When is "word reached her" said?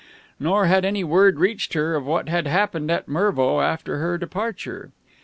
1.03-1.93